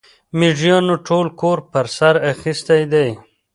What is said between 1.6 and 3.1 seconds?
پر سر اخيستی دی.